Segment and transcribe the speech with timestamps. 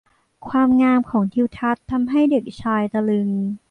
[0.47, 3.29] ความงามของทิวทัศน์ทำให้เด็กชายตะลึง